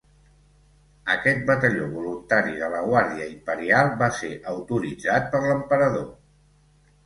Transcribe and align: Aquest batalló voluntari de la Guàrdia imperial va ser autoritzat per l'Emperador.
Aquest 1.15 1.43
batalló 1.49 1.89
voluntari 1.91 2.57
de 2.63 2.71
la 2.77 2.81
Guàrdia 2.87 3.29
imperial 3.35 3.95
va 4.03 4.11
ser 4.23 4.33
autoritzat 4.57 5.33
per 5.37 5.47
l'Emperador. 5.49 6.13